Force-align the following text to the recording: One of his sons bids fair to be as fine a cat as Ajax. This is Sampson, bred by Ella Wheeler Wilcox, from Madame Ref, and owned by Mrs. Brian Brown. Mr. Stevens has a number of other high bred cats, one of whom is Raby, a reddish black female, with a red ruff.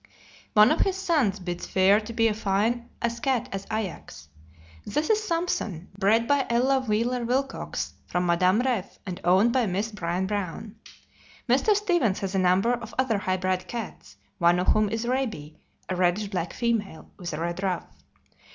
One 0.53 0.71
of 0.71 0.79
his 0.79 0.95
sons 0.95 1.37
bids 1.39 1.67
fair 1.67 1.99
to 2.01 2.11
be 2.11 2.27
as 2.27 2.41
fine 2.41 2.89
a 3.03 3.09
cat 3.21 3.47
as 3.51 3.67
Ajax. 3.71 4.29
This 4.83 5.11
is 5.11 5.21
Sampson, 5.21 5.89
bred 5.95 6.27
by 6.27 6.47
Ella 6.49 6.79
Wheeler 6.79 7.23
Wilcox, 7.23 7.93
from 8.07 8.25
Madame 8.25 8.61
Ref, 8.61 8.97
and 9.05 9.21
owned 9.23 9.53
by 9.53 9.67
Mrs. 9.67 9.93
Brian 9.93 10.25
Brown. 10.25 10.75
Mr. 11.47 11.75
Stevens 11.75 12.17
has 12.21 12.33
a 12.33 12.39
number 12.39 12.73
of 12.73 12.95
other 12.97 13.19
high 13.19 13.37
bred 13.37 13.67
cats, 13.67 14.17
one 14.39 14.57
of 14.57 14.69
whom 14.69 14.89
is 14.89 15.05
Raby, 15.07 15.59
a 15.87 15.95
reddish 15.95 16.29
black 16.29 16.53
female, 16.53 17.11
with 17.17 17.31
a 17.33 17.39
red 17.39 17.61
ruff. 17.61 17.85